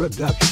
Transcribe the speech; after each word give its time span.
production. 0.03 0.52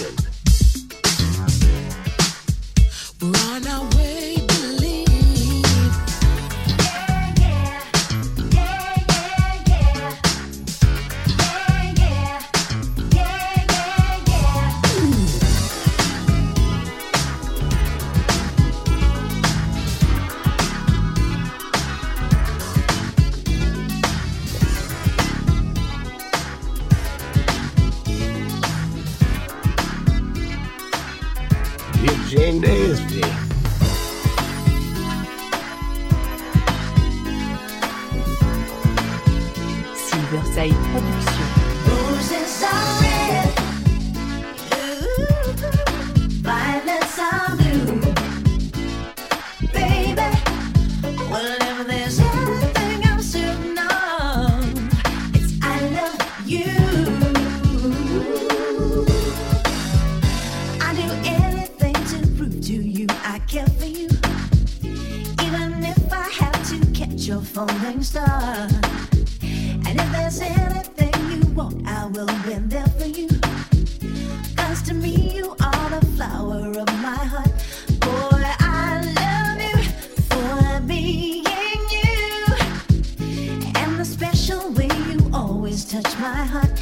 touch 86.03 86.19
my 86.19 86.45
heart. 86.45 86.80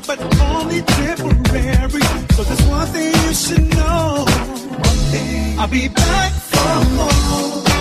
but 0.00 0.20
only 0.40 0.82
temporary. 0.82 2.02
So 2.34 2.42
there's 2.42 2.62
one 2.66 2.86
thing 2.88 3.14
you 3.26 3.34
should 3.34 3.76
know. 3.76 4.24
I'll 5.58 5.68
be 5.68 5.88
back 5.88 6.32
for 6.32 6.94
more. 6.96 7.73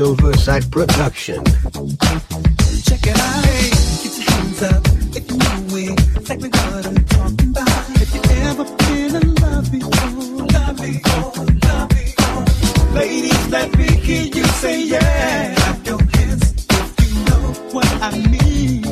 Silverside 0.00 0.70
production. 0.70 1.44
Check 1.44 3.06
it 3.06 3.20
out. 3.20 3.44
Hey, 3.44 3.68
get 4.00 4.16
your 4.16 4.30
hands 4.30 4.62
up 4.62 4.86
if 5.14 5.30
you 5.30 5.36
know 5.36 5.76
it. 5.76 6.16
Exactly 6.16 6.48
what 6.48 6.86
I'm 6.86 7.04
talking 7.04 7.50
about. 7.50 8.00
If 8.00 8.14
you 8.14 8.22
ever 8.48 8.64
been 8.64 9.16
in 9.20 9.34
love 9.34 9.70
before, 9.70 10.46
love 10.56 10.76
before, 10.80 11.44
love 11.68 11.88
before. 11.90 12.94
Ladies, 12.94 13.48
let 13.48 13.76
me 13.76 13.88
hear 14.00 14.22
you 14.22 14.44
say 14.62 14.84
yeah. 14.84 15.54
Clap 15.56 15.86
your 15.86 16.00
hands 16.16 16.64
if 16.70 17.00
you 17.02 17.24
know 17.26 17.52
what 17.72 17.86
I 18.00 18.10
mean. 18.32 18.82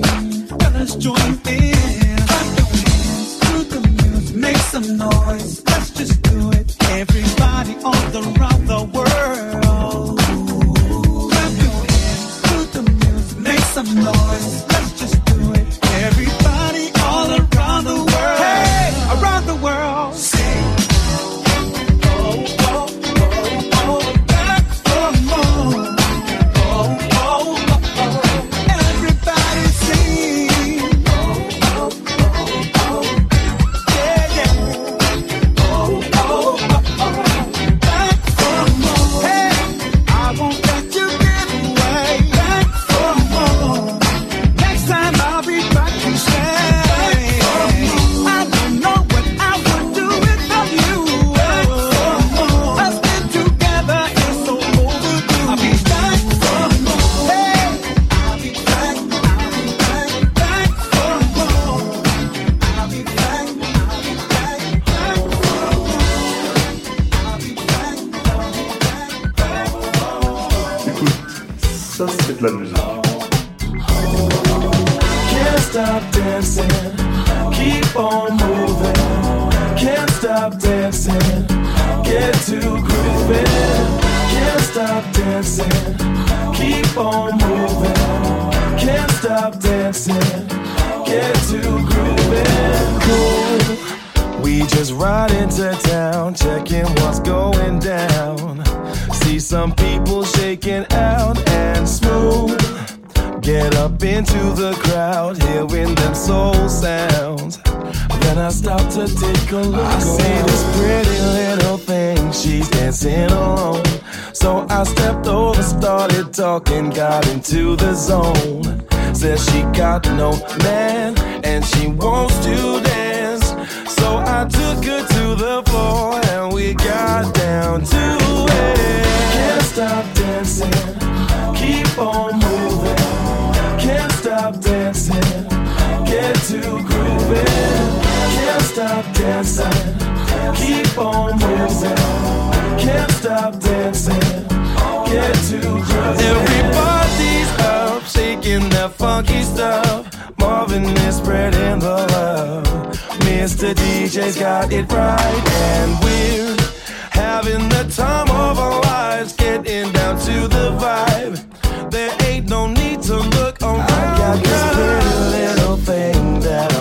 Fellas, 0.60 0.94
join 0.96 1.32
in. 1.48 2.18
Clap 2.28 2.48
your 2.58 2.68
hands 2.84 3.38
to 3.40 3.64
the 3.64 3.80
music. 4.02 4.36
Make 4.36 4.58
some 4.58 4.98
noise. 4.98 5.64
Let's 5.64 5.90
just 5.90 6.20
do 6.20 6.50
it. 6.50 6.76
Everybody 7.00 7.76
all 7.82 7.94
around 7.94 8.66
the 8.66 8.90
world. 8.92 9.67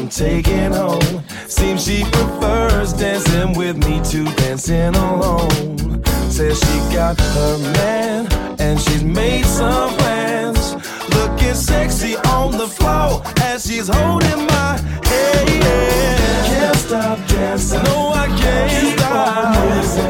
I'm 0.08 0.12
taking 0.12 0.72
home. 0.72 1.22
Seems 1.50 1.84
she 1.84 2.06
prefers 2.06 2.94
dancing 2.94 3.52
with 3.58 3.76
me 3.76 4.02
to 4.06 4.24
dancing 4.36 4.96
alone. 4.96 6.02
Says 6.30 6.58
she 6.58 6.96
got 6.96 7.20
her 7.20 7.58
man 7.74 8.26
and 8.58 8.80
she's 8.80 9.04
made 9.04 9.46
some 9.46 9.94
plans. 9.98 10.76
Looking 11.14 11.56
sexy 11.56 12.16
on 12.32 12.58
the 12.58 12.68
floor 12.68 13.22
as 13.42 13.68
she's 13.68 13.90
holding 13.90 14.46
my 14.48 14.78
head. 15.04 16.18
Can't 16.48 16.78
stop 16.78 17.20
dancing. 17.28 17.84
No, 17.84 18.12
I 18.14 18.28
can't 18.28 18.72
Keep 18.72 19.00
stop 19.00 19.38
on 19.38 19.54
dancing. 19.56 20.10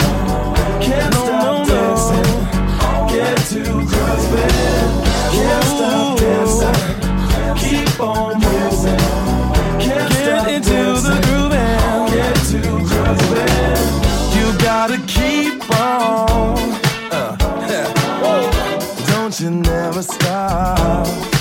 Can't 0.86 1.14
stop 1.14 1.68
dancing. 1.68 2.30
Get 3.10 3.38
too 3.50 3.74
close. 3.90 4.28
Can't 5.34 5.64
stop 5.66 6.20
dancing. 6.20 7.56
Keep 7.58 8.00
on 8.00 8.40
dancing. 8.40 9.27
Get 9.80 10.48
into 10.50 11.02
the 11.02 11.20
groove 11.26 11.54
and 11.54 12.12
get 12.12 12.36
to 12.52 12.62
grooving. 12.90 13.84
You 14.36 14.58
gotta 14.60 14.98
keep 15.08 15.62
on. 15.80 16.58
Uh, 17.12 17.36
Don't 19.08 19.40
you 19.40 19.50
never 19.52 20.02
stop 20.02 21.37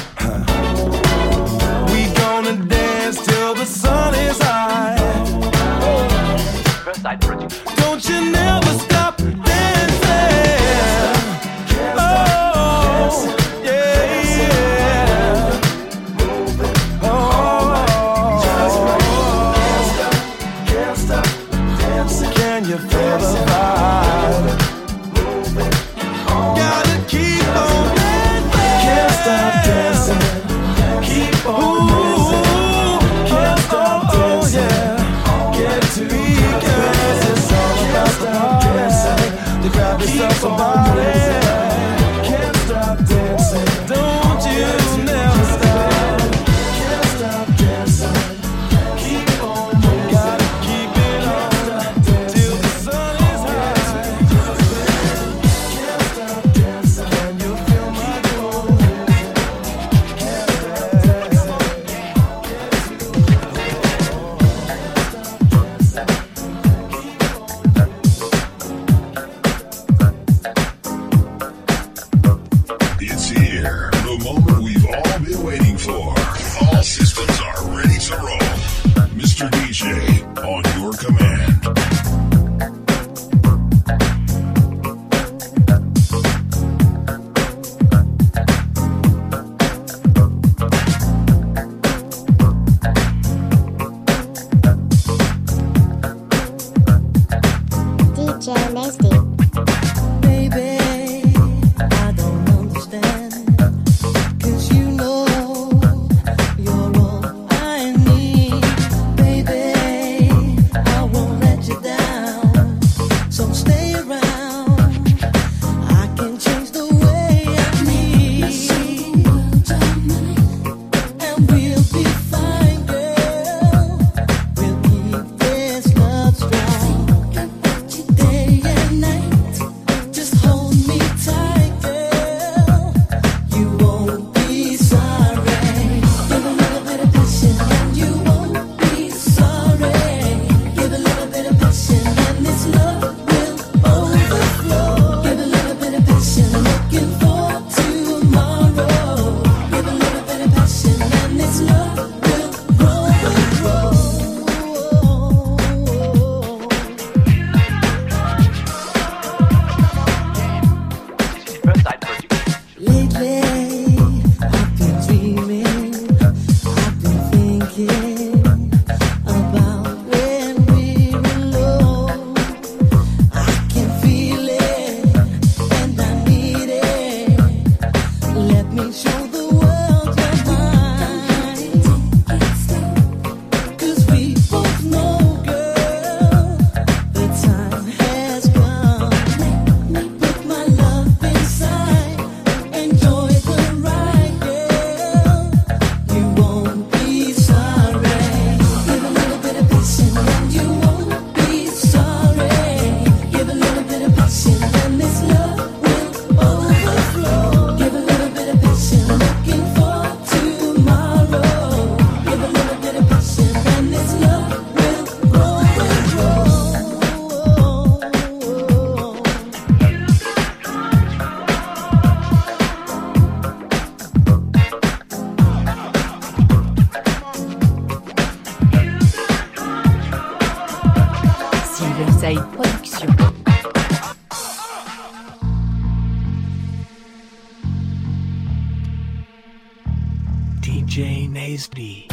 DJ 241.76 242.05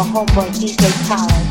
my 0.00 0.06
homeboy 0.06 0.48
DJ 0.54 0.88
Khaled. 1.08 1.49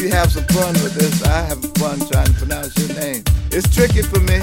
you 0.00 0.08
have 0.08 0.32
some 0.32 0.44
fun 0.44 0.72
with 0.82 0.94
this. 0.94 1.22
I 1.24 1.42
have 1.42 1.60
fun 1.76 1.98
trying 2.08 2.26
to 2.26 2.32
pronounce 2.32 2.76
your 2.78 2.96
name. 2.98 3.22
It's 3.52 3.68
tricky 3.74 4.02
for 4.02 4.20
me. 4.20 4.38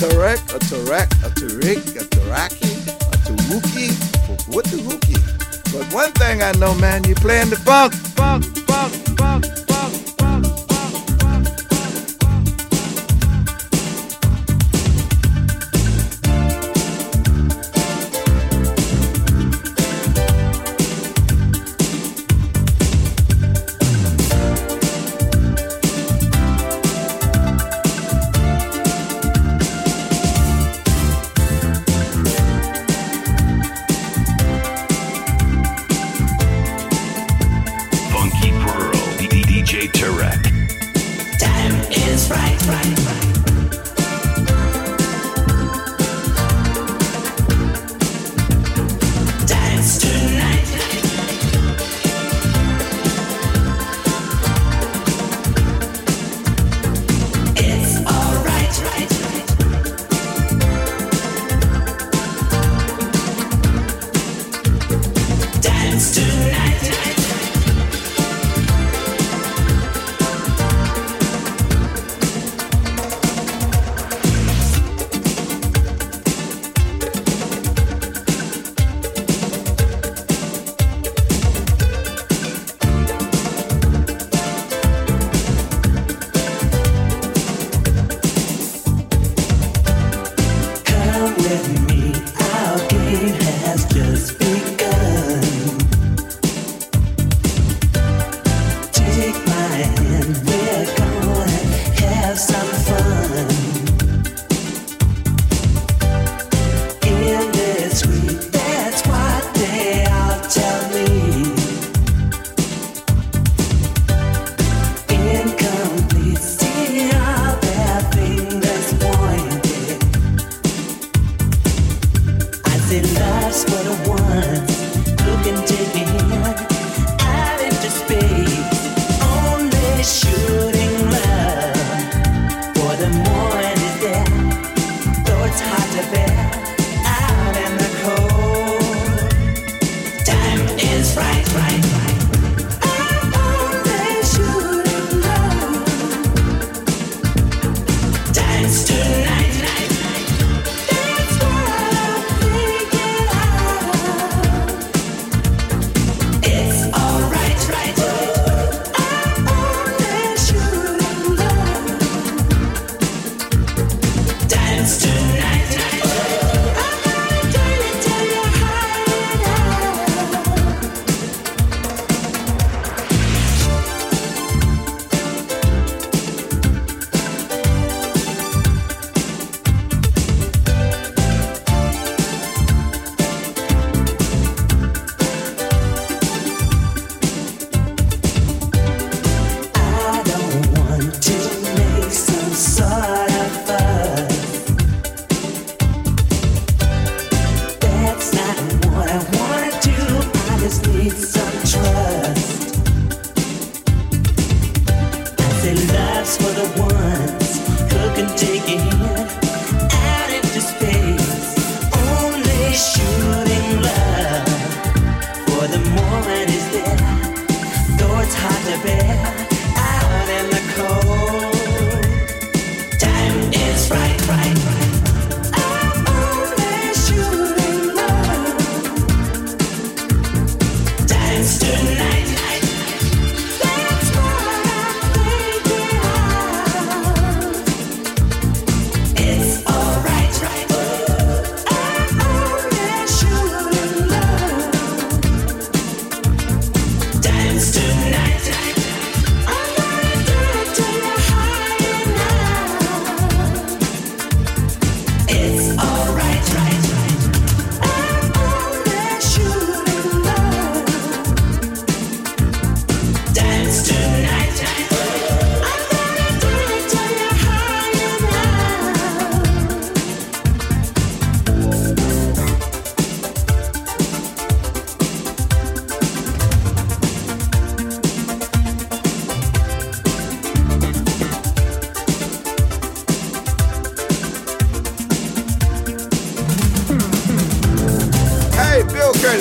Tarek, 0.00 0.42
a 0.54 0.58
Tarek, 0.58 1.10
a 1.24 1.30
Tarek, 1.30 1.96
a 2.00 2.04
Taraki, 2.10 2.72
a 2.90 3.16
Tawuki, 3.22 3.88
what 4.52 4.64
the 4.64 4.78
But 5.72 5.94
one 5.94 6.10
thing 6.12 6.42
I 6.42 6.52
know, 6.52 6.74
man, 6.74 7.04
you're 7.04 7.14
playing 7.16 7.50
the 7.50 7.56
funk, 7.56 7.94
funk, 7.94 8.44
funk, 8.66 8.94
funk. 9.18 9.61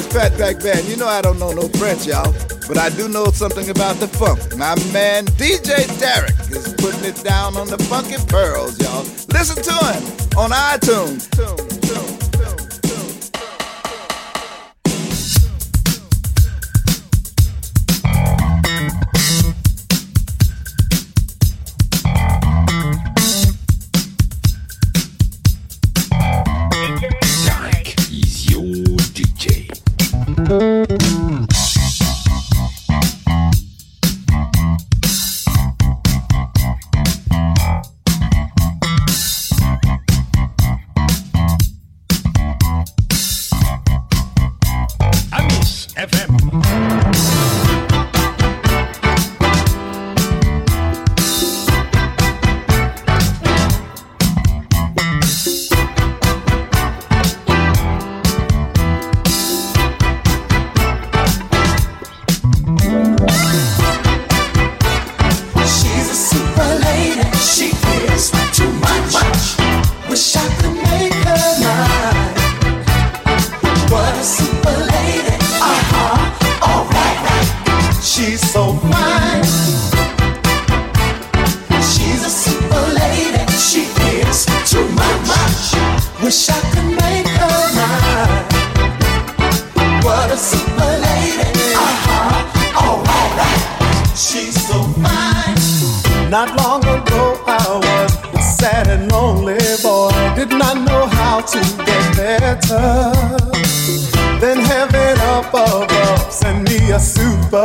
is 0.01 0.07
Fatback 0.13 0.63
Band. 0.63 0.87
You 0.87 0.97
know 0.97 1.07
I 1.07 1.21
don't 1.21 1.39
know 1.39 1.51
no 1.51 1.67
French, 1.69 2.05
y'all, 2.05 2.33
but 2.67 2.77
I 2.77 2.89
do 2.89 3.07
know 3.07 3.25
something 3.25 3.69
about 3.69 3.97
the 3.97 4.07
funk. 4.07 4.39
My 4.57 4.75
man 4.91 5.25
DJ 5.37 5.87
Derek 5.99 6.37
is 6.49 6.73
putting 6.77 7.03
it 7.03 7.23
down 7.23 7.55
on 7.57 7.67
the 7.67 7.77
funky 7.89 8.17
pearls, 8.27 8.79
y'all. 8.79 9.03
Listen 9.29 9.61
to 9.63 9.71
him 9.71 10.03
on 10.37 10.51
iTunes. 10.51 11.70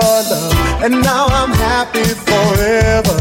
Super 0.01 0.31
love, 0.31 0.83
and 0.85 1.03
now 1.03 1.27
I'm 1.27 1.53
happy 1.53 2.05
forever. 2.05 3.19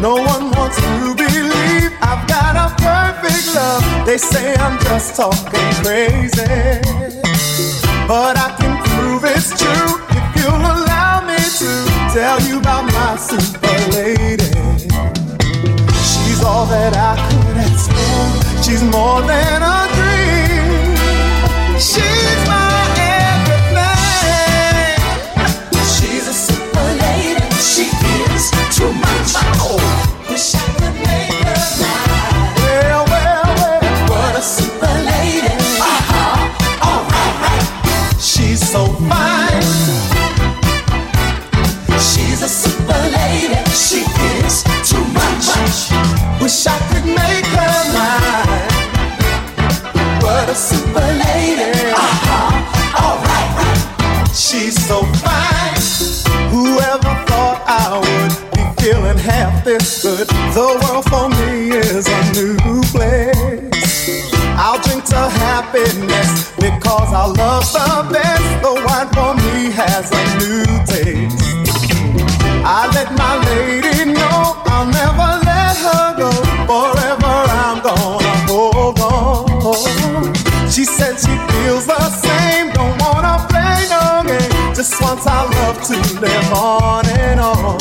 No 0.00 0.14
one 0.14 0.50
wants 0.52 0.76
to 0.76 1.14
believe 1.14 1.92
I've 2.02 2.26
got 2.28 2.56
a 2.56 2.68
perfect 2.82 3.54
love. 3.54 4.06
They 4.06 4.18
say 4.18 4.54
I'm 4.56 4.78
just 4.80 5.16
talking 5.16 5.70
crazy, 5.82 6.80
but 8.06 8.36
I 8.36 8.54
can 8.58 8.76
prove 8.84 9.24
it's 9.24 9.50
true 9.58 9.92
if 10.10 10.24
you'll 10.36 10.66
allow 10.76 11.24
me 11.26 11.36
to 11.36 11.70
tell 12.12 12.40
you 12.42 12.58
about 12.58 12.84
my 12.84 13.16
super 13.16 13.78
lady. 13.96 14.52
She's 16.08 16.42
all 16.42 16.66
that 16.66 16.94
I 16.94 17.16
could 17.28 17.56
ask 17.56 17.90
for. 17.90 18.62
She's 18.62 18.82
more 18.82 19.22
than 19.22 19.62
a 19.62 19.88
dream. 19.96 20.96
She's 21.78 22.45
Wish 46.46 46.64
I 46.68 46.78
could 46.90 47.06
make 47.06 47.46
her 47.58 47.78
mine. 47.96 48.70
What 50.22 50.48
a 50.48 50.54
super 50.54 51.00
lady. 51.24 51.90
Uh 51.90 51.98
huh. 51.98 53.02
Alright, 53.02 53.50
right. 53.58 54.28
She's 54.30 54.78
so 54.86 55.02
fine. 55.26 55.74
Whoever 56.54 57.14
thought 57.26 57.58
I 57.66 57.98
would 57.98 58.34
be 58.54 58.62
feeling 58.80 59.18
half 59.18 59.64
this 59.64 60.04
good? 60.04 60.28
The 60.54 60.68
world 60.82 61.04
for 61.10 61.28
me 61.30 61.70
is 61.82 62.06
a 62.06 62.20
new 62.38 62.80
place. 62.94 64.30
I'll 64.54 64.80
drink 64.82 65.02
to 65.06 65.28
happiness 65.28 66.52
because 66.54 67.10
our 67.12 67.26
love's 67.26 67.72
the 67.72 68.06
best. 68.14 68.62
The 68.62 68.72
wine 68.86 69.10
for 69.18 69.34
me 69.34 69.72
has 69.72 70.12
a 70.14 70.22
new 70.38 70.62
taste. 70.86 71.90
I 72.64 72.86
let 72.94 73.10
my 73.18 73.34
lady 73.50 74.12
know 74.12 74.62
I'll 74.66 74.86
never. 74.86 75.45
Forever 76.66 77.36
I'm 77.62 77.80
gonna 77.80 78.50
hold 78.50 78.98
on. 78.98 80.34
She 80.68 80.84
said 80.84 81.14
she 81.14 81.34
feels 81.52 81.86
the 81.86 82.10
same, 82.10 82.72
don't 82.72 82.98
wanna 83.00 83.46
play 83.48 83.86
no 83.88 84.24
game. 84.26 84.74
Just 84.74 85.00
wants 85.00 85.26
our 85.28 85.46
love 85.48 85.80
to 85.88 85.94
live 86.20 86.52
on 86.52 87.06
and 87.06 87.38
on. 87.40 87.78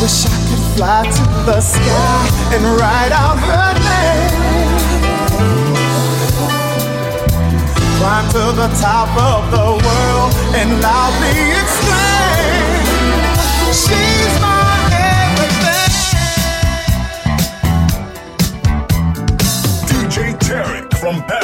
Wish 0.00 0.24
I 0.24 0.36
could 0.48 0.64
fly 0.74 1.02
to 1.04 1.24
the 1.44 1.60
sky 1.60 2.28
and 2.54 2.64
write 2.78 3.12
out 3.12 3.38
her 3.50 3.72
name. 3.90 4.84
Climb 7.98 8.26
to 8.30 8.44
the 8.60 8.68
top 8.80 9.10
of 9.30 9.50
the 9.50 9.66
world 9.84 10.32
and 10.56 10.80
loudly 10.80 11.36
exclaim. 11.60 12.83
From 21.04 21.22
Paris. 21.24 21.43